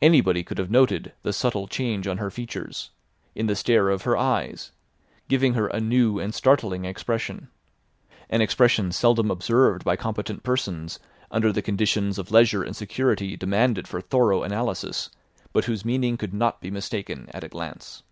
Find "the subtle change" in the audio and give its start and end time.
1.24-2.06